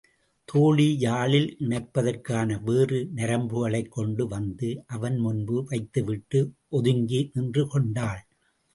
[0.45, 6.41] தோழி யாழில் இணைப்பதற்கான வேறு நரம்புகளைக் கொண்டு வந்து அவன் முன்பு வைத்துவிட்டு
[6.69, 8.21] ஒதுங்கி நின்று கொண்டாள்.